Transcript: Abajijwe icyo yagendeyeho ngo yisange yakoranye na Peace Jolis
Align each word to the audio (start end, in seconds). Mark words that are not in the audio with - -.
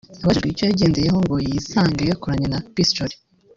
Abajijwe 0.23 0.49
icyo 0.51 0.65
yagendeyeho 0.69 1.17
ngo 1.23 1.35
yisange 1.47 2.03
yakoranye 2.05 2.47
na 2.49 2.59
Peace 2.73 2.93
Jolis 2.95 3.19